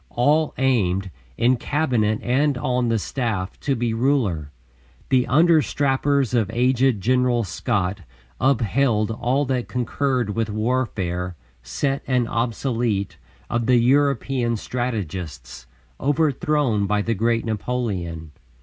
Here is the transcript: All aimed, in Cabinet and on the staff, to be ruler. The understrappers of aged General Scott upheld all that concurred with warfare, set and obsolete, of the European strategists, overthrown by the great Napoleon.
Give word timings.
All 0.09 0.55
aimed, 0.57 1.11
in 1.37 1.57
Cabinet 1.57 2.21
and 2.23 2.57
on 2.57 2.89
the 2.89 2.97
staff, 2.97 3.59
to 3.59 3.75
be 3.75 3.93
ruler. 3.93 4.49
The 5.09 5.27
understrappers 5.29 6.33
of 6.33 6.49
aged 6.51 6.99
General 7.01 7.43
Scott 7.43 8.01
upheld 8.39 9.11
all 9.11 9.45
that 9.45 9.67
concurred 9.67 10.31
with 10.31 10.49
warfare, 10.49 11.35
set 11.61 12.01
and 12.07 12.27
obsolete, 12.27 13.17
of 13.47 13.67
the 13.67 13.77
European 13.77 14.57
strategists, 14.57 15.67
overthrown 15.99 16.87
by 16.87 17.03
the 17.03 17.13
great 17.13 17.45
Napoleon. 17.45 18.31